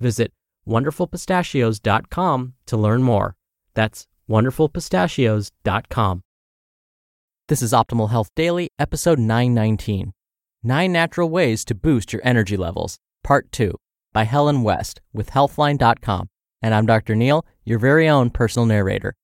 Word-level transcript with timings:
Visit 0.00 0.32
wonderfulpistachios.com 0.66 2.54
to 2.66 2.76
learn 2.76 3.02
more. 3.02 3.36
That's 3.74 4.06
wonderfulpistachios.com. 4.28 6.22
This 7.48 7.62
is 7.62 7.72
Optimal 7.72 8.10
Health 8.10 8.30
Daily, 8.36 8.68
episode 8.78 9.18
919 9.18 10.12
Nine 10.62 10.92
Natural 10.92 11.28
Ways 11.28 11.64
to 11.64 11.74
Boost 11.74 12.12
Your 12.12 12.20
Energy 12.24 12.56
Levels, 12.56 12.98
Part 13.24 13.50
2, 13.52 13.74
by 14.12 14.24
Helen 14.24 14.62
West 14.62 15.00
with 15.12 15.30
Healthline.com. 15.30 16.28
And 16.60 16.74
I'm 16.74 16.84
Dr. 16.84 17.14
Neal, 17.14 17.46
your 17.64 17.78
very 17.78 18.08
own 18.08 18.30
personal 18.30 18.66
narrator. 18.66 19.14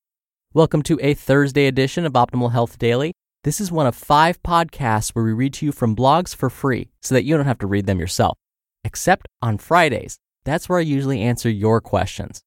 Welcome 0.53 0.81
to 0.83 0.97
a 1.01 1.13
Thursday 1.13 1.67
edition 1.67 2.05
of 2.05 2.13
Optimal 2.13 2.53
Health 2.53 2.79
Daily. 2.79 3.13
This 3.43 3.61
is 3.61 3.71
one 3.71 3.85
of 3.85 3.95
five 3.95 4.41
podcasts 4.41 5.09
where 5.11 5.25
we 5.25 5.33
read 5.33 5.53
to 5.55 5.65
you 5.65 5.71
from 5.71 5.95
blogs 5.95 6.33
for 6.33 6.49
free 6.49 6.89
so 7.01 7.13
that 7.13 7.25
you 7.25 7.35
don't 7.35 7.45
have 7.45 7.59
to 7.59 7.67
read 7.67 7.85
them 7.85 7.99
yourself. 7.99 8.37
Except 8.83 9.27
on 9.41 9.57
Fridays. 9.57 10.17
That's 10.45 10.69
where 10.69 10.79
I 10.79 10.83
usually 10.83 11.21
answer 11.21 11.49
your 11.49 11.81
questions. 11.81 12.43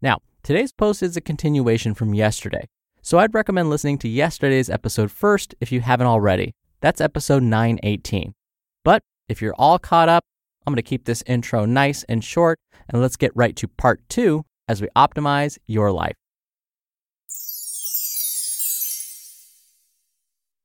Now, 0.00 0.18
today's 0.42 0.72
post 0.72 1.02
is 1.02 1.16
a 1.16 1.20
continuation 1.20 1.92
from 1.92 2.14
yesterday, 2.14 2.68
so 3.02 3.18
I'd 3.18 3.34
recommend 3.34 3.68
listening 3.68 3.98
to 3.98 4.08
yesterday's 4.08 4.70
episode 4.70 5.10
first 5.10 5.54
if 5.60 5.72
you 5.72 5.80
haven't 5.80 6.06
already. 6.06 6.54
That's 6.80 7.00
episode 7.00 7.42
918. 7.42 8.32
But 8.84 9.02
if 9.28 9.42
you're 9.42 9.54
all 9.58 9.78
caught 9.78 10.08
up, 10.08 10.24
I'm 10.66 10.72
going 10.72 10.76
to 10.76 10.82
keep 10.82 11.04
this 11.04 11.24
intro 11.26 11.64
nice 11.64 12.04
and 12.04 12.22
short, 12.22 12.60
and 12.88 13.02
let's 13.02 13.16
get 13.16 13.32
right 13.34 13.56
to 13.56 13.66
part 13.68 14.00
two 14.08 14.44
as 14.68 14.80
we 14.80 14.88
optimize 14.96 15.58
your 15.66 15.90
life. 15.90 16.14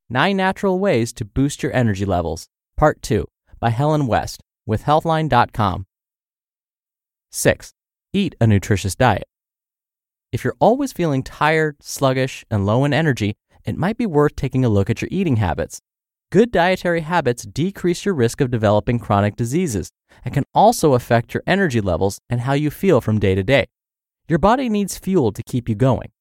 Nine 0.09 0.37
Natural 0.37 0.79
Ways 0.79 1.11
to 1.13 1.25
Boost 1.25 1.63
Your 1.63 1.73
Energy 1.75 2.05
Levels, 2.05 2.47
Part 2.77 3.01
2, 3.01 3.25
by 3.59 3.71
Helen 3.71 4.07
West 4.07 4.41
with 4.65 4.83
Healthline.com. 4.83 5.85
6. 7.31 7.73
Eat 8.13 8.35
a 8.39 8.47
nutritious 8.47 8.95
diet. 8.95 9.27
If 10.31 10.43
you're 10.43 10.55
always 10.59 10.93
feeling 10.93 11.23
tired, 11.23 11.77
sluggish, 11.81 12.45
and 12.49 12.65
low 12.65 12.83
in 12.83 12.93
energy, 12.93 13.35
it 13.65 13.77
might 13.77 13.97
be 13.97 14.05
worth 14.05 14.35
taking 14.35 14.65
a 14.65 14.69
look 14.69 14.89
at 14.89 15.01
your 15.01 15.09
eating 15.11 15.37
habits. 15.37 15.81
Good 16.31 16.51
dietary 16.51 17.01
habits 17.01 17.43
decrease 17.43 18.03
your 18.03 18.13
risk 18.13 18.41
of 18.41 18.51
developing 18.51 18.99
chronic 18.99 19.35
diseases 19.37 19.91
and 20.25 20.33
can 20.33 20.43
also 20.53 20.93
affect 20.93 21.33
your 21.33 21.43
energy 21.47 21.79
levels 21.79 22.19
and 22.29 22.41
how 22.41 22.53
you 22.53 22.69
feel 22.69 22.99
from 22.99 23.19
day 23.19 23.35
to 23.35 23.43
day. 23.43 23.67
Your 24.27 24.39
body 24.39 24.67
needs 24.67 24.97
fuel 24.97 25.31
to 25.31 25.43
keep 25.43 25.69
you 25.69 25.75
going. 25.75 26.11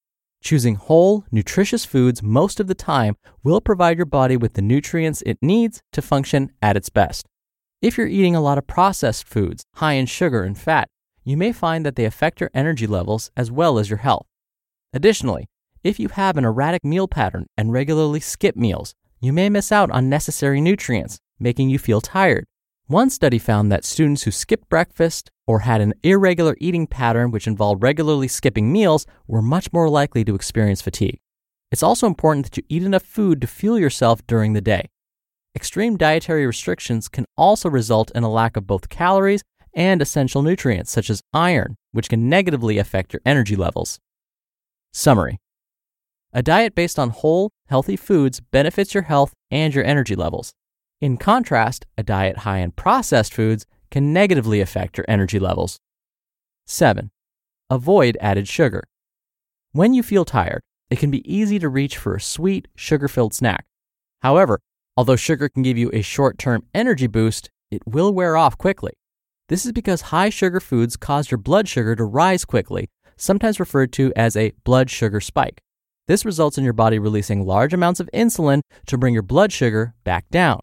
Choosing 0.43 0.77
whole, 0.77 1.25
nutritious 1.33 1.85
foods 1.85 2.23
most 2.23 2.61
of 2.61 2.69
the 2.69 2.75
time 2.75 3.17
will 3.43 3.61
provide 3.61 3.97
your 3.97 4.07
body 4.07 4.37
with 4.37 4.55
the 4.55 4.63
nutrients 4.63 5.23
it 5.27 5.39
needs 5.43 5.83
to 5.93 6.01
function 6.01 6.53
at 6.63 6.77
its 6.77 6.89
best. 6.89 7.27
If 7.83 7.99
you're 7.99 8.07
eating 8.07 8.37
a 8.37 8.41
lot 8.41 8.59
of 8.59 8.67
processed 8.69 9.27
foods, 9.27 9.65
high 9.75 9.95
in 9.95 10.07
sugar 10.07 10.45
and 10.45 10.57
fat, 10.57 10.89
you 11.27 11.37
may 11.37 11.51
find 11.53 11.85
that 11.85 11.97
they 11.97 12.05
affect 12.05 12.41
your 12.41 12.51
energy 12.55 12.87
levels 12.87 13.33
as 13.37 13.51
well 13.51 13.81
as 13.81 13.91
your 13.91 13.99
health. 13.99 14.27
Additionally, 14.95 15.49
if 15.83 15.99
you 15.99 16.09
have 16.09 16.37
an 16.37 16.45
erratic 16.45 16.85
meal 16.85 17.09
pattern 17.09 17.47
and 17.57 17.73
regularly 17.73 18.21
skip 18.21 18.55
meals, 18.55 18.95
you 19.21 19.33
may 19.33 19.49
miss 19.49 19.73
out 19.73 19.91
on 19.91 20.09
necessary 20.09 20.61
nutrients, 20.61 21.19
making 21.41 21.69
you 21.69 21.81
feel 21.81 22.01
tired. 22.01 22.45
One 22.87 23.11
study 23.11 23.41
found 23.41 23.73
that 23.73 23.85
students 23.85 24.23
who 24.23 24.31
skipped 24.31 24.69
breakfast 24.69 25.33
or 25.49 25.61
had 25.61 25.81
an 25.81 25.95
irregular 26.05 26.57
eating 26.61 26.87
pattern 26.87 27.33
which 27.33 27.49
involved 27.49 27.83
regularly 27.83 28.29
skipping 28.29 28.73
meals 28.73 29.05
were 29.27 29.43
much 29.43 29.73
more 29.73 29.89
likely 29.89 30.25
to 30.25 30.35
experience 30.37 30.81
fatigue. 30.81 31.19
It's 31.73 31.83
also 31.83 32.07
important 32.07 32.47
that 32.47 32.57
you 32.57 32.63
eat 32.69 32.85
enough 32.85 33.03
food 33.03 33.41
to 33.41 33.49
fuel 33.49 33.81
yourself 33.81 34.25
during 34.29 34.53
the 34.53 34.61
day. 34.61 34.91
Extreme 35.57 35.97
dietary 35.97 36.47
restrictions 36.47 37.09
can 37.09 37.25
also 37.37 37.69
result 37.69 38.13
in 38.15 38.23
a 38.23 38.31
lack 38.31 38.57
of 38.57 38.69
both 38.69 38.89
calories 38.89 39.43
and 39.77 40.03
essential 40.03 40.43
nutrients 40.43 40.91
such 40.91 41.11
as 41.11 41.23
iron, 41.33 41.77
which 41.93 42.09
can 42.09 42.29
negatively 42.29 42.79
affect 42.79 43.13
your 43.13 43.21
energy 43.25 43.55
levels. 43.55 44.01
Summary 44.93 45.39
A 46.33 46.43
diet 46.43 46.75
based 46.75 46.99
on 46.99 47.11
whole, 47.11 47.51
healthy 47.69 47.97
foods 47.97 48.41
benefits 48.41 48.95
your 48.95 49.05
health 49.05 49.35
and 49.51 49.75
your 49.75 49.85
energy 49.85 50.17
levels. 50.17 50.53
In 51.01 51.19
contrast, 51.19 51.85
a 51.99 52.03
diet 52.03 52.39
high 52.39 52.59
in 52.59 52.73
processed 52.73 53.35
foods 53.35 53.67
can 53.91 54.13
negatively 54.13 54.61
affect 54.61 54.97
your 54.97 55.05
energy 55.07 55.39
levels. 55.39 55.79
7. 56.67 57.11
Avoid 57.69 58.17
added 58.21 58.49
sugar. 58.49 58.85
When 59.73 59.93
you 59.93 60.03
feel 60.03 60.25
tired, 60.25 60.63
it 60.89 60.99
can 60.99 61.11
be 61.11 61.31
easy 61.31 61.59
to 61.59 61.69
reach 61.69 61.99
for 61.99 62.15
a 62.15 62.21
sweet, 62.21 62.69
sugar 62.77 63.09
filled 63.09 63.35
snack. 63.35 63.67
However, 64.23 64.61
although 64.97 65.17
sugar 65.17 65.49
can 65.49 65.63
give 65.63 65.77
you 65.77 65.91
a 65.93 66.01
short 66.01 66.39
term 66.39 66.65
energy 66.73 67.07
boost, 67.07 67.51
it 67.71 67.83
will 67.87 68.13
wear 68.13 68.37
off 68.37 68.57
quickly. 68.57 68.95
This 69.49 69.65
is 69.65 69.71
because 69.71 70.01
high 70.01 70.31
sugar 70.31 70.59
foods 70.59 70.97
cause 70.97 71.31
your 71.31 71.39
blood 71.39 71.69
sugar 71.69 71.95
to 71.95 72.03
rise 72.03 72.45
quickly, 72.45 72.89
sometimes 73.17 73.61
referred 73.61 73.93
to 73.93 74.13
as 74.17 74.37
a 74.37 74.53
blood 74.65 74.91
sugar 74.91 75.21
spike. 75.21 75.63
This 76.09 76.25
results 76.25 76.59
in 76.59 76.65
your 76.65 76.73
body 76.73 76.99
releasing 76.99 77.47
large 77.47 77.73
amounts 77.73 78.01
of 78.01 78.11
insulin 78.13 78.63
to 78.87 78.99
bring 78.99 79.15
your 79.15 79.23
blood 79.23 79.53
sugar 79.53 79.95
back 80.03 80.29
down. 80.31 80.61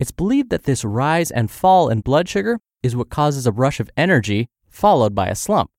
It's 0.00 0.10
believed 0.10 0.50
that 0.50 0.64
this 0.64 0.84
rise 0.84 1.30
and 1.30 1.48
fall 1.48 1.88
in 1.88 2.00
blood 2.00 2.28
sugar 2.28 2.58
is 2.82 2.96
what 2.96 3.08
causes 3.08 3.46
a 3.46 3.52
rush 3.52 3.78
of 3.78 3.90
energy 3.96 4.48
followed 4.68 5.14
by 5.14 5.28
a 5.28 5.36
slump. 5.36 5.70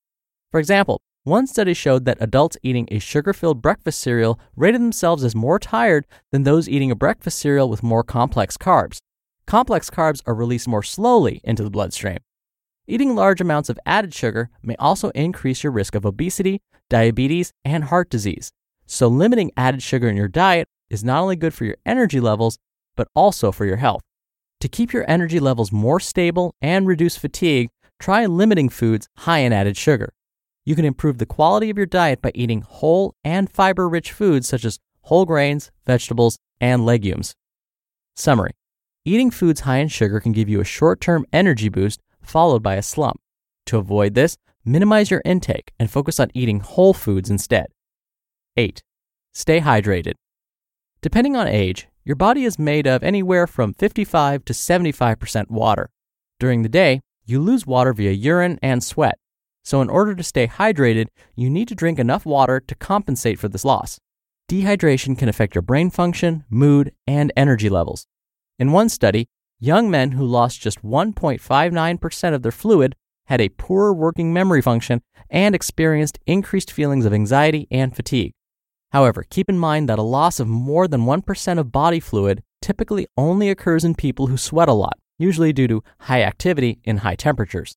For 0.52 0.62
example, 0.62 1.02
one 1.26 1.46
study 1.46 1.74
showed 1.74 2.06
that 2.06 2.18
adults 2.22 2.58
eating 2.64 2.88
a 2.90 3.00
sugar 3.00 3.34
filled 3.34 3.62
breakfast 3.62 4.00
cereal 4.00 4.40
rated 4.56 4.80
themselves 4.80 5.26
as 5.26 5.36
more 5.36 5.60
tired 5.60 6.06
than 6.32 6.44
those 6.44 6.70
eating 6.70 6.90
a 6.90 6.96
breakfast 6.96 7.38
cereal 7.38 7.70
with 7.70 7.84
more 7.84 8.04
complex 8.04 8.58
carbs. 8.58 9.00
Complex 9.46 9.90
carbs 9.90 10.22
are 10.26 10.34
released 10.34 10.70
more 10.70 10.84
slowly 10.84 11.42
into 11.44 11.64
the 11.64 11.70
bloodstream. 11.70 12.20
Eating 12.92 13.14
large 13.14 13.40
amounts 13.40 13.70
of 13.70 13.78
added 13.86 14.16
sugar 14.16 14.50
may 14.64 14.76
also 14.78 15.10
increase 15.10 15.64
your 15.64 15.72
risk 15.72 15.94
of 15.94 16.08
obesity, 16.08 16.60
diabetes, 16.90 17.54
and 17.64 17.84
heart 17.84 18.10
disease. 18.10 18.52
So, 18.88 19.08
limiting 19.08 19.52
added 19.56 19.84
sugar 19.84 20.10
in 20.10 20.16
your 20.16 20.28
diet 20.28 20.68
is 20.90 21.04
not 21.04 21.22
only 21.22 21.36
good 21.36 21.54
for 21.54 21.66
your 21.66 21.76
energy 21.86 22.20
levels, 22.20 22.58
but 22.98 23.08
also 23.16 23.52
for 23.52 23.66
your 23.66 23.76
health. 23.78 24.02
To 24.62 24.68
keep 24.68 24.92
your 24.92 25.08
energy 25.08 25.40
levels 25.40 25.72
more 25.72 26.00
stable 26.00 26.56
and 26.64 26.88
reduce 26.88 27.16
fatigue, 27.16 27.70
try 28.00 28.26
limiting 28.26 28.70
foods 28.70 29.08
high 29.20 29.40
in 29.40 29.54
added 29.54 29.78
sugar. 29.78 30.12
You 30.66 30.76
can 30.76 30.84
improve 30.84 31.20
the 31.20 31.28
quality 31.28 31.70
of 31.70 31.78
your 31.78 31.86
diet 31.86 32.24
by 32.24 32.32
eating 32.34 32.62
whole 32.62 33.14
and 33.24 33.52
fiber 33.52 33.88
rich 33.88 34.12
foods 34.12 34.48
such 34.50 34.66
as 34.66 34.80
whole 35.02 35.28
grains, 35.28 35.70
vegetables, 35.86 36.40
and 36.60 36.88
legumes. 36.88 37.36
Summary 38.16 38.54
Eating 39.06 39.30
foods 39.30 39.62
high 39.62 39.78
in 39.78 39.90
sugar 39.90 40.20
can 40.20 40.32
give 40.32 40.50
you 40.50 40.60
a 40.60 40.66
short 40.66 41.00
term 41.00 41.28
energy 41.32 41.70
boost 41.70 42.02
followed 42.30 42.64
by 42.64 42.76
a 42.76 42.82
slump. 42.82 43.20
To 43.68 43.78
avoid 43.78 44.14
this, 44.14 44.38
minimize 44.64 45.12
your 45.12 45.22
intake 45.26 45.74
and 45.80 45.92
focus 45.92 46.20
on 46.20 46.32
eating 46.34 46.60
whole 46.60 46.94
foods 46.94 47.30
instead. 47.30 47.68
8. 48.56 48.84
Stay 49.34 49.60
hydrated. 49.62 50.14
Depending 51.02 51.36
on 51.36 51.48
age, 51.48 51.88
your 52.04 52.16
body 52.16 52.44
is 52.44 52.60
made 52.60 52.88
of 52.88 53.04
anywhere 53.04 53.48
from 53.48 53.74
55 53.74 54.46
to 54.46 54.54
75% 54.54 55.50
water. 55.50 55.90
During 56.40 56.64
the 56.64 56.70
day, 56.70 57.02
you 57.26 57.40
lose 57.40 57.68
water 57.68 57.94
via 57.94 58.12
urine 58.12 58.60
and 58.62 58.84
sweat. 58.84 59.18
So, 59.64 59.82
in 59.82 59.90
order 59.90 60.16
to 60.16 60.24
stay 60.24 60.48
hydrated, 60.48 61.08
you 61.36 61.50
need 61.50 61.68
to 61.68 61.76
drink 61.76 62.00
enough 62.00 62.26
water 62.26 62.60
to 62.60 62.76
compensate 62.76 63.38
for 63.38 63.48
this 63.48 63.66
loss. 63.66 64.00
Dehydration 64.50 65.18
can 65.18 65.30
affect 65.30 65.54
your 65.54 65.62
brain 65.62 65.92
function, 65.92 66.44
mood, 66.50 66.92
and 67.06 67.32
energy 67.38 67.70
levels. 67.70 68.08
In 68.58 68.72
one 68.72 68.90
study, 68.90 69.28
young 69.60 69.92
men 69.92 70.12
who 70.12 70.26
lost 70.26 70.62
just 70.62 70.82
1.59% 70.82 72.34
of 72.34 72.42
their 72.42 72.52
fluid 72.52 72.96
had 73.26 73.42
a 73.42 73.50
poorer 73.50 73.94
working 73.94 74.34
memory 74.34 74.62
function 74.62 75.02
and 75.30 75.54
experienced 75.54 76.18
increased 76.26 76.72
feelings 76.72 77.06
of 77.06 77.14
anxiety 77.14 77.68
and 77.70 77.96
fatigue. 77.96 78.32
However, 78.92 79.24
keep 79.30 79.50
in 79.50 79.60
mind 79.60 79.88
that 79.88 80.00
a 80.00 80.04
loss 80.04 80.40
of 80.40 80.48
more 80.48 80.88
than 80.88 81.02
1% 81.02 81.60
of 81.60 81.72
body 81.72 82.00
fluid 82.00 82.42
typically 82.62 83.06
only 83.18 83.50
occurs 83.50 83.86
in 83.86 83.94
people 83.94 84.28
who 84.28 84.38
sweat 84.38 84.68
a 84.68 84.74
lot, 84.74 84.98
usually 85.20 85.54
due 85.54 85.68
to 85.68 85.84
high 86.02 86.24
activity 86.24 86.80
in 86.84 86.98
high 86.98 87.16
temperatures. 87.16 87.76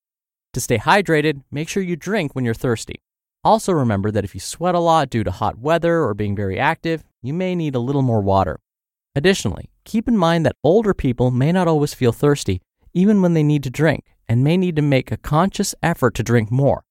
To 0.53 0.59
stay 0.59 0.77
hydrated, 0.77 1.41
make 1.51 1.69
sure 1.69 1.83
you 1.83 1.95
drink 1.95 2.33
when 2.33 2.45
you're 2.45 2.53
thirsty. 2.53 3.01
Also, 3.43 3.73
remember 3.73 4.09
that 4.09 4.23
if 4.23 4.33
you 4.33 4.39
sweat 4.39 4.73
a 4.73 4.79
lot 4.79 5.09
due 5.09 5.23
to 5.23 5.31
hot 5.31 5.59
weather 5.59 6.01
or 6.01 6.13
being 6.13 6.35
very 6.35 6.57
active, 6.57 7.03
you 7.21 7.33
may 7.33 7.55
need 7.55 7.75
a 7.75 7.79
little 7.79 8.01
more 8.01 8.21
water. 8.21 8.59
Additionally, 9.15 9.69
keep 9.85 10.07
in 10.07 10.17
mind 10.17 10.45
that 10.45 10.55
older 10.63 10.93
people 10.93 11.31
may 11.31 11.51
not 11.51 11.67
always 11.67 11.93
feel 11.93 12.11
thirsty, 12.11 12.61
even 12.93 13.21
when 13.21 13.33
they 13.33 13.43
need 13.43 13.63
to 13.63 13.69
drink, 13.69 14.05
and 14.27 14.43
may 14.43 14.57
need 14.57 14.75
to 14.75 14.81
make 14.81 15.11
a 15.11 15.17
conscious 15.17 15.75
effort 15.81 16.13
to 16.15 16.23
drink 16.23 16.51
more. 16.51 16.83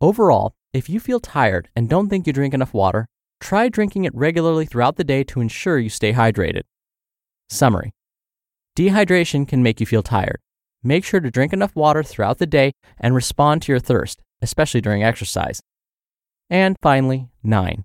Overall, 0.00 0.54
if 0.72 0.88
you 0.88 1.00
feel 1.00 1.20
tired 1.20 1.68
and 1.74 1.88
don't 1.88 2.08
think 2.08 2.26
you 2.26 2.32
drink 2.32 2.54
enough 2.54 2.72
water, 2.72 3.06
try 3.40 3.68
drinking 3.68 4.04
it 4.04 4.14
regularly 4.14 4.66
throughout 4.66 4.96
the 4.96 5.04
day 5.04 5.24
to 5.24 5.40
ensure 5.40 5.78
you 5.78 5.88
stay 5.88 6.12
hydrated. 6.12 6.62
Summary 7.48 7.92
Dehydration 8.76 9.46
can 9.46 9.62
make 9.62 9.80
you 9.80 9.86
feel 9.86 10.02
tired. 10.02 10.38
Make 10.82 11.04
sure 11.04 11.20
to 11.20 11.30
drink 11.30 11.52
enough 11.52 11.74
water 11.74 12.02
throughout 12.02 12.38
the 12.38 12.46
day 12.46 12.72
and 12.98 13.14
respond 13.14 13.62
to 13.62 13.72
your 13.72 13.80
thirst, 13.80 14.22
especially 14.40 14.80
during 14.80 15.02
exercise. 15.02 15.60
And 16.48 16.76
finally, 16.80 17.28
9. 17.42 17.84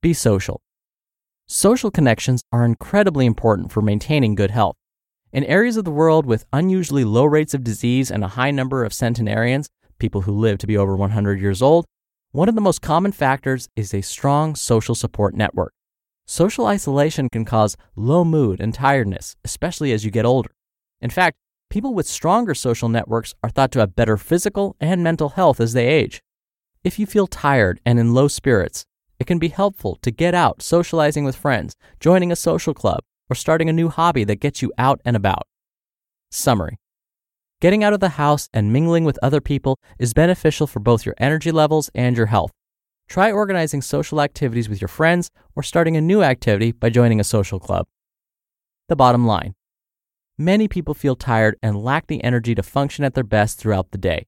Be 0.00 0.14
social. 0.14 0.62
Social 1.52 1.90
connections 1.90 2.44
are 2.52 2.64
incredibly 2.64 3.26
important 3.26 3.72
for 3.72 3.82
maintaining 3.82 4.36
good 4.36 4.52
health. 4.52 4.76
In 5.32 5.42
areas 5.42 5.76
of 5.76 5.84
the 5.84 5.90
world 5.90 6.24
with 6.24 6.46
unusually 6.52 7.02
low 7.02 7.24
rates 7.24 7.54
of 7.54 7.64
disease 7.64 8.08
and 8.08 8.22
a 8.22 8.28
high 8.38 8.52
number 8.52 8.84
of 8.84 8.92
centenarians, 8.92 9.68
people 9.98 10.20
who 10.20 10.32
live 10.32 10.58
to 10.58 10.68
be 10.68 10.76
over 10.76 10.94
100 10.94 11.40
years 11.40 11.60
old, 11.60 11.86
one 12.30 12.48
of 12.48 12.54
the 12.54 12.60
most 12.60 12.82
common 12.82 13.10
factors 13.10 13.68
is 13.74 13.92
a 13.92 14.00
strong 14.00 14.54
social 14.54 14.94
support 14.94 15.34
network. 15.34 15.72
Social 16.24 16.66
isolation 16.66 17.28
can 17.28 17.44
cause 17.44 17.76
low 17.96 18.24
mood 18.24 18.60
and 18.60 18.72
tiredness, 18.72 19.34
especially 19.44 19.90
as 19.90 20.04
you 20.04 20.12
get 20.12 20.24
older. 20.24 20.52
In 21.00 21.10
fact, 21.10 21.36
people 21.68 21.94
with 21.94 22.06
stronger 22.06 22.54
social 22.54 22.88
networks 22.88 23.34
are 23.42 23.50
thought 23.50 23.72
to 23.72 23.80
have 23.80 23.96
better 23.96 24.16
physical 24.16 24.76
and 24.80 25.02
mental 25.02 25.30
health 25.30 25.58
as 25.60 25.72
they 25.72 25.88
age. 25.88 26.20
If 26.84 27.00
you 27.00 27.06
feel 27.06 27.26
tired 27.26 27.80
and 27.84 27.98
in 27.98 28.14
low 28.14 28.28
spirits, 28.28 28.84
it 29.20 29.26
can 29.26 29.38
be 29.38 29.48
helpful 29.48 29.98
to 30.02 30.10
get 30.10 30.34
out 30.34 30.62
socializing 30.62 31.24
with 31.24 31.36
friends, 31.36 31.76
joining 32.00 32.32
a 32.32 32.36
social 32.36 32.72
club, 32.74 33.00
or 33.28 33.36
starting 33.36 33.68
a 33.68 33.72
new 33.72 33.90
hobby 33.90 34.24
that 34.24 34.40
gets 34.40 34.62
you 34.62 34.72
out 34.78 35.00
and 35.04 35.14
about. 35.14 35.46
Summary 36.30 36.78
Getting 37.60 37.84
out 37.84 37.92
of 37.92 38.00
the 38.00 38.10
house 38.10 38.48
and 38.54 38.72
mingling 38.72 39.04
with 39.04 39.18
other 39.22 39.42
people 39.42 39.78
is 39.98 40.14
beneficial 40.14 40.66
for 40.66 40.80
both 40.80 41.04
your 41.04 41.14
energy 41.18 41.52
levels 41.52 41.90
and 41.94 42.16
your 42.16 42.26
health. 42.26 42.50
Try 43.10 43.30
organizing 43.30 43.82
social 43.82 44.22
activities 44.22 44.70
with 44.70 44.80
your 44.80 44.88
friends 44.88 45.30
or 45.54 45.62
starting 45.62 45.96
a 45.96 46.00
new 46.00 46.22
activity 46.22 46.72
by 46.72 46.88
joining 46.88 47.20
a 47.20 47.24
social 47.24 47.60
club. 47.60 47.86
The 48.88 48.96
bottom 48.96 49.26
line 49.26 49.54
Many 50.38 50.68
people 50.68 50.94
feel 50.94 51.16
tired 51.16 51.56
and 51.62 51.82
lack 51.82 52.06
the 52.06 52.24
energy 52.24 52.54
to 52.54 52.62
function 52.62 53.04
at 53.04 53.12
their 53.12 53.24
best 53.24 53.58
throughout 53.58 53.90
the 53.90 53.98
day. 53.98 54.26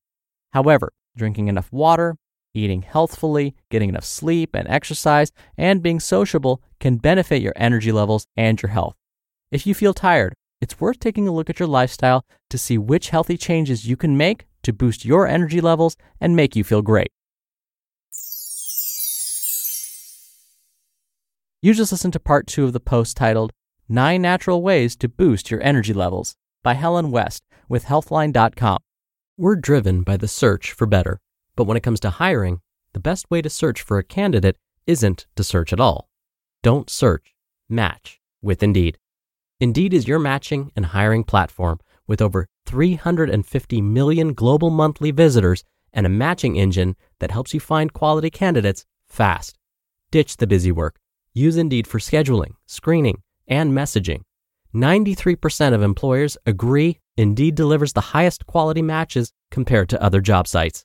However, 0.53 0.93
drinking 1.17 1.49
enough 1.49 1.73
water, 1.73 2.17
eating 2.55 2.83
healthfully, 2.83 3.55
getting 3.71 3.89
enough 3.89 4.05
sleep 4.05 4.55
and 4.55 4.69
exercise, 4.69 5.33
and 5.57 5.83
being 5.83 6.01
sociable 6.01 6.63
can 6.81 6.97
benefit 6.97 7.43
your 7.43 7.53
energy 7.57 7.93
levels 7.93 8.27
and 8.37 8.61
your 8.61 8.71
health. 8.71 8.95
If 9.51 9.67
you 9.67 9.75
feel 9.75 9.95
tired, 9.95 10.35
it's 10.61 10.81
worth 10.81 11.01
taking 11.01 11.27
a 11.27 11.33
look 11.33 11.51
at 11.51 11.59
your 11.59 11.69
lifestyle 11.69 12.25
to 12.51 12.59
see 12.59 12.79
which 12.79 13.11
healthy 13.11 13.37
changes 13.37 13.87
you 13.87 13.97
can 13.97 14.17
make 14.17 14.47
to 14.63 14.73
boost 14.73 15.05
your 15.05 15.27
energy 15.27 15.61
levels 15.61 15.97
and 16.21 16.37
make 16.37 16.55
you 16.55 16.65
feel 16.65 16.83
great. 16.83 17.11
You 21.61 21.75
just 21.75 21.93
listened 21.93 22.13
to 22.15 22.21
part 22.21 22.47
two 22.47 22.65
of 22.65 22.73
the 22.73 22.81
post 22.81 23.17
titled 23.17 23.53
Nine 23.89 24.23
Natural 24.23 24.63
Ways 24.63 24.97
to 24.97 25.09
Boost 25.09 25.51
Your 25.51 25.63
Energy 25.63 25.93
Levels 25.93 26.35
by 26.63 26.75
Helen 26.75 27.11
West 27.11 27.45
with 27.69 27.85
Healthline.com. 27.85 28.79
We're 29.37 29.57
driven 29.57 30.03
by 30.03 30.17
the 30.17 30.29
search 30.29 30.73
for 30.73 30.87
better, 30.87 31.21
but 31.57 31.65
when 31.65 31.77
it 31.77 31.83
comes 31.83 32.01
to 32.01 32.11
hiring, 32.11 32.61
the 32.93 33.01
best 33.01 33.31
way 33.31 33.43
to 33.43 33.51
search 33.51 33.83
for 33.83 33.99
a 33.99 34.05
candidate 34.05 34.57
isn't 34.87 35.27
to 35.37 35.45
search 35.45 35.73
at 35.73 35.81
all. 35.81 36.09
Don't 36.63 36.91
search, 36.91 37.35
match 37.69 38.21
with 38.41 38.63
Indeed. 38.63 38.99
Indeed 39.61 39.95
is 39.95 40.09
your 40.09 40.19
matching 40.19 40.73
and 40.75 40.87
hiring 40.87 41.25
platform 41.25 41.79
with 42.07 42.21
over 42.21 42.49
350 42.67 43.81
million 43.81 44.35
global 44.35 44.71
monthly 44.71 45.11
visitors 45.11 45.65
and 45.93 46.07
a 46.07 46.11
matching 46.11 46.57
engine 46.57 46.97
that 47.21 47.31
helps 47.31 47.55
you 47.55 47.61
find 47.61 47.93
quality 47.93 48.31
candidates 48.31 48.85
fast. 49.09 49.59
Ditch 50.11 50.37
the 50.37 50.47
busy 50.47 50.73
work. 50.73 50.99
Use 51.33 51.57
Indeed 51.57 51.87
for 51.87 51.99
scheduling, 51.99 52.55
screening, 52.67 53.23
and 53.47 53.73
messaging. 53.73 54.23
93% 54.75 55.75
of 55.75 55.83
employers 55.83 56.37
agree 56.47 56.99
Indeed 57.17 57.55
delivers 57.55 57.93
the 57.93 58.01
highest 58.01 58.47
quality 58.47 58.83
matches 58.83 59.33
compared 59.51 59.89
to 59.91 60.03
other 60.03 60.21
job 60.21 60.49
sites. 60.49 60.85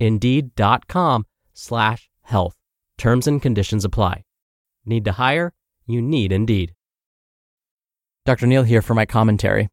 Indeed.com 0.00 1.26
slash 1.54 2.10
health. 2.22 2.56
Terms 2.96 3.26
and 3.26 3.40
conditions 3.40 3.84
apply. 3.84 4.24
Need 4.84 5.04
to 5.04 5.12
hire? 5.12 5.52
You 5.86 6.02
need 6.02 6.32
Indeed. 6.32 6.74
Dr. 8.24 8.46
Neal 8.46 8.62
here 8.62 8.82
for 8.82 8.94
my 8.94 9.06
commentary. 9.06 9.68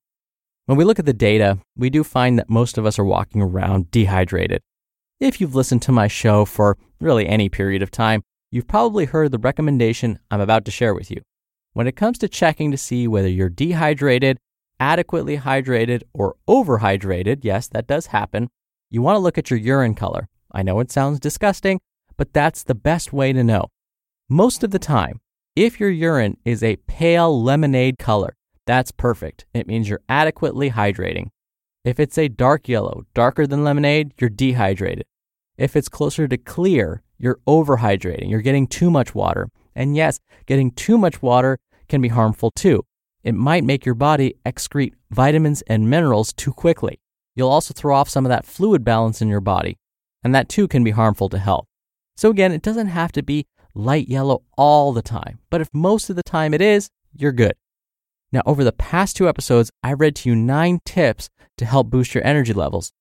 When 0.65 0.77
we 0.77 0.83
look 0.83 0.97
at 0.97 1.05
the 1.05 1.13
data, 1.13 1.59
we 1.75 1.89
do 1.89 2.03
find 2.03 2.39
that 2.39 2.49
most 2.49 2.77
of 2.77 2.85
us 2.85 2.97
are 2.97 3.05
walking 3.05 3.41
around 3.41 3.91
dehydrated. 3.91 4.61
If 5.19 5.39
you've 5.39 5.55
listened 5.55 5.81
to 5.83 5.91
my 5.91 6.07
show 6.07 6.45
for 6.45 6.77
really 6.99 7.27
any 7.27 7.49
period 7.49 7.81
of 7.81 7.91
time, 7.91 8.23
you've 8.51 8.67
probably 8.67 9.05
heard 9.05 9.31
the 9.31 9.37
recommendation 9.37 10.19
I'm 10.31 10.41
about 10.41 10.65
to 10.65 10.71
share 10.71 10.93
with 10.93 11.11
you. 11.11 11.21
When 11.73 11.87
it 11.87 11.95
comes 11.95 12.17
to 12.19 12.29
checking 12.29 12.71
to 12.71 12.77
see 12.77 13.07
whether 13.07 13.27
you're 13.27 13.49
dehydrated, 13.49 14.37
adequately 14.79 15.37
hydrated, 15.37 16.03
or 16.13 16.35
overhydrated, 16.47 17.39
yes, 17.43 17.67
that 17.67 17.87
does 17.87 18.07
happen, 18.07 18.49
you 18.89 19.01
want 19.01 19.15
to 19.15 19.19
look 19.19 19.37
at 19.37 19.49
your 19.49 19.59
urine 19.59 19.95
color. 19.95 20.27
I 20.51 20.63
know 20.63 20.79
it 20.79 20.91
sounds 20.91 21.19
disgusting, 21.19 21.79
but 22.17 22.33
that's 22.33 22.63
the 22.63 22.75
best 22.75 23.11
way 23.11 23.33
to 23.33 23.43
know. 23.43 23.67
Most 24.29 24.63
of 24.63 24.71
the 24.71 24.79
time, 24.79 25.19
if 25.55 25.79
your 25.79 25.89
urine 25.89 26.37
is 26.45 26.63
a 26.63 26.77
pale 26.87 27.41
lemonade 27.41 27.97
color, 27.97 28.35
that's 28.65 28.91
perfect. 28.91 29.45
It 29.53 29.67
means 29.67 29.87
you're 29.87 30.01
adequately 30.09 30.71
hydrating. 30.71 31.29
If 31.83 31.99
it's 31.99 32.17
a 32.17 32.27
dark 32.27 32.67
yellow, 32.67 33.03
darker 33.13 33.45
than 33.45 33.63
lemonade, 33.63 34.13
you're 34.19 34.29
dehydrated. 34.29 35.05
If 35.57 35.75
it's 35.75 35.87
closer 35.87 36.27
to 36.27 36.37
clear, 36.37 37.03
you're 37.17 37.39
overhydrating. 37.47 38.29
You're 38.29 38.41
getting 38.41 38.67
too 38.67 38.89
much 38.89 39.13
water. 39.13 39.49
And 39.75 39.95
yes, 39.95 40.19
getting 40.45 40.71
too 40.71 40.97
much 40.97 41.21
water 41.21 41.59
can 41.87 42.01
be 42.01 42.09
harmful 42.09 42.51
too. 42.51 42.83
It 43.23 43.35
might 43.35 43.63
make 43.63 43.85
your 43.85 43.95
body 43.95 44.35
excrete 44.45 44.93
vitamins 45.11 45.61
and 45.67 45.89
minerals 45.89 46.33
too 46.33 46.53
quickly. 46.53 46.99
You'll 47.35 47.49
also 47.49 47.73
throw 47.73 47.95
off 47.95 48.09
some 48.09 48.25
of 48.25 48.29
that 48.29 48.45
fluid 48.45 48.83
balance 48.83 49.21
in 49.21 49.27
your 49.27 49.41
body, 49.41 49.77
and 50.23 50.33
that 50.33 50.49
too 50.49 50.67
can 50.67 50.83
be 50.83 50.91
harmful 50.91 51.29
to 51.29 51.37
health. 51.37 51.65
So, 52.17 52.29
again, 52.29 52.51
it 52.51 52.61
doesn't 52.61 52.87
have 52.87 53.11
to 53.13 53.23
be 53.23 53.45
light 53.73 54.07
yellow 54.07 54.43
all 54.57 54.93
the 54.93 55.01
time, 55.01 55.39
but 55.49 55.61
if 55.61 55.69
most 55.73 56.09
of 56.09 56.15
the 56.15 56.23
time 56.23 56.53
it 56.53 56.61
is, 56.61 56.89
you're 57.13 57.33
good. 57.33 57.53
Now, 58.31 58.41
over 58.45 58.63
the 58.63 58.71
past 58.71 59.17
two 59.17 59.29
episodes, 59.29 59.69
I 59.83 59.93
read 59.93 60.15
to 60.17 60.29
you 60.29 60.35
nine 60.35 60.79
tips 60.85 61.29
to 61.57 61.65
help 61.65 61.89
boost 61.89 62.15
your 62.15 62.25
energy 62.25 62.53
levels. 62.53 62.91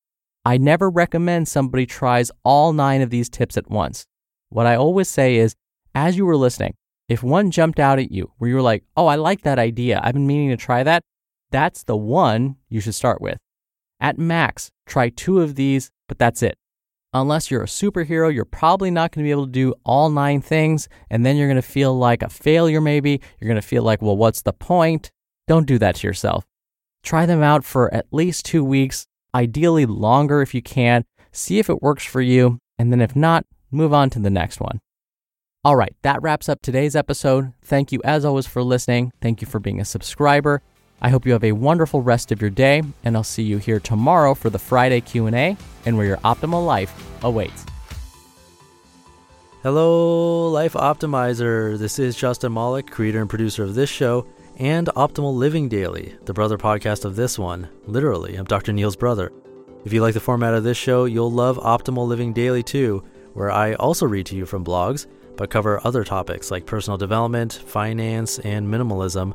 I 0.45 0.59
never 0.59 0.91
recommend 0.91 1.49
somebody 1.49 1.87
tries 1.87 2.31
all 2.45 2.73
nine 2.73 3.03
of 3.03 3.11
these 3.11 3.29
tips 3.29 3.57
at 3.57 3.71
once. 3.71 4.05
What 4.51 4.67
I 4.67 4.77
always 4.77 5.09
say 5.09 5.37
is, 5.37 5.55
as 5.95 6.17
you 6.17 6.27
were 6.27 6.37
listening, 6.37 6.75
if 7.09 7.23
one 7.23 7.51
jumped 7.51 7.81
out 7.81 7.99
at 7.99 8.11
you 8.11 8.31
where 8.39 8.51
you 8.51 8.57
were 8.57 8.63
like, 8.63 8.85
oh, 8.97 9.07
I 9.07 9.17
like 9.17 9.43
that 9.43 9.59
idea, 9.59 10.01
I've 10.03 10.15
been 10.15 10.27
meaning 10.27 10.51
to 10.51 10.57
try 10.57 10.83
that, 10.83 11.03
that's 11.51 11.85
the 11.85 11.97
one 11.97 12.57
you 12.69 12.81
should 12.81 12.95
start 12.95 13.21
with. 13.21 13.39
At 14.01 14.19
max, 14.19 14.71
try 14.87 15.09
two 15.09 15.41
of 15.41 15.55
these, 15.55 15.91
but 16.09 16.19
that's 16.19 16.43
it. 16.43 16.57
Unless 17.13 17.51
you're 17.51 17.63
a 17.63 17.67
superhero, 17.67 18.35
you're 18.35 18.45
probably 18.45 18.91
not 18.91 19.13
going 19.13 19.25
to 19.25 19.29
be 19.29 19.31
able 19.31 19.47
to 19.47 19.53
do 19.53 19.75
all 19.85 20.11
nine 20.11 20.41
things, 20.41 20.89
and 21.11 21.25
then 21.25 21.37
you're 21.37 21.47
going 21.47 21.57
to 21.57 21.63
feel 21.63 21.97
like 21.97 22.23
a 22.23 22.29
failure, 22.29 22.81
maybe. 22.81 23.21
You're 23.41 23.49
going 23.49 23.61
to 23.61 23.67
feel 23.67 23.85
like, 23.85 24.03
well, 24.03 24.17
what's 24.17 24.43
the 24.43 24.53
point? 24.53 25.13
Don't 25.47 25.67
do 25.67 25.79
that 25.79 25.97
to 25.97 26.07
yourself. 26.07 26.45
Try 27.05 27.25
them 27.25 27.43
out 27.43 27.65
for 27.65 27.93
at 27.95 28.07
least 28.11 28.47
two 28.47 28.65
weeks, 28.65 29.07
ideally 29.33 29.87
longer 29.87 30.43
if 30.43 30.55
you 30.55 30.63
can. 30.63 31.05
See 31.31 31.59
if 31.61 31.71
it 31.71 31.83
works 31.83 32.05
for 32.05 32.21
you, 32.21 32.59
and 32.79 32.91
then 32.91 33.01
if 33.01 33.15
not, 33.15 33.47
move 33.71 33.93
on 33.93 34.11
to 34.11 34.19
the 34.19 34.31
next 34.31 34.61
one. 34.61 34.81
All 35.65 35.77
right, 35.77 35.95
that 36.03 36.21
wraps 36.21 36.49
up 36.49 36.63
today's 36.63 36.97
episode. 36.97 37.53
Thank 37.63 37.93
you 37.93 38.01
as 38.05 38.25
always 38.25 38.47
for 38.47 38.63
listening. 38.63 39.13
Thank 39.23 39.41
you 39.41 39.47
for 39.47 39.61
being 39.61 39.81
a 39.81 39.85
subscriber. 39.85 40.63
I 41.05 41.11
hope 41.11 41.27
you 41.27 41.33
have 41.33 41.45
a 41.45 41.53
wonderful 41.53 42.01
rest 42.01 42.33
of 42.33 42.41
your 42.41 42.49
day, 42.49 42.83
and 43.05 43.15
I'll 43.15 43.23
see 43.23 43.43
you 43.43 43.59
here 43.59 43.79
tomorrow 43.79 44.33
for 44.33 44.49
the 44.49 44.59
Friday 44.59 45.03
Q&A 45.03 45.55
and 45.85 45.99
where 45.99 46.07
your 46.07 46.17
optimal 46.17 46.65
life 46.65 46.95
awaits. 47.23 47.67
Hello, 49.63 50.49
Life 50.49 50.73
Optimizer. 50.73 51.77
This 51.79 51.99
is 51.99 52.17
Justin 52.17 52.55
Malik, 52.55 52.91
creator 52.91 53.21
and 53.21 53.29
producer 53.29 53.65
of 53.65 53.75
this 53.75 53.91
show 53.91 54.27
and 54.57 54.87
Optimal 54.97 55.35
Living 55.35 55.69
Daily, 55.69 56.17
the 56.25 56.33
brother 56.33 56.57
podcast 56.57 57.05
of 57.05 57.17
this 57.17 57.39
one. 57.39 57.69
Literally, 57.87 58.37
I'm 58.37 58.47
Dr. 58.47 58.73
Neal's 58.73 58.97
brother. 58.97 59.31
If 59.85 59.93
you 59.93 60.01
like 60.01 60.15
the 60.15 60.21
format 60.21 60.55
of 60.55 60.65
this 60.65 60.79
show, 60.79 61.05
you'll 61.05 61.31
love 61.31 61.59
Optimal 61.59 62.09
Living 62.09 62.33
Daily 62.33 62.63
too, 62.63 63.05
where 63.35 63.51
I 63.51 63.75
also 63.75 64.07
read 64.07 64.25
to 64.27 64.37
you 64.37 64.47
from 64.47 64.65
blogs, 64.65 65.07
but 65.37 65.51
cover 65.51 65.83
other 65.85 66.03
topics 66.03 66.51
like 66.51 66.65
personal 66.65 66.97
development, 66.97 67.53
finance, 67.53 68.39
and 68.39 68.67
minimalism 68.67 69.35